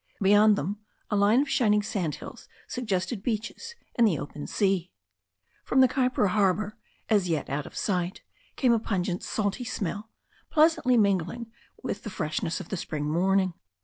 Beyond 0.19 0.55
them 0.55 0.79
a 1.11 1.15
line 1.15 1.43
of 1.43 1.49
shining 1.51 1.83
sandhills 1.83 2.49
suggested 2.67 3.21
beaches 3.21 3.75
and 3.93 4.07
the 4.07 4.17
open 4.17 4.47
sea. 4.47 4.91
From 5.63 5.79
the 5.79 5.87
Kaipara 5.87 6.29
harbour, 6.29 6.75
as 7.07 7.29
yet 7.29 7.51
out 7.51 7.67
of 7.67 7.77
sight, 7.77 8.23
came 8.55 8.73
a 8.73 8.79
pungent 8.79 9.21
salty 9.21 9.63
smell, 9.63 10.09
pleasantly 10.49 10.97
mingling 10.97 11.51
with 11.83 12.01
the 12.01 12.09
freshness 12.09 12.59
of 12.59 12.69
the 12.69 12.77
spring 12.77 13.05
morning. 13.11 13.53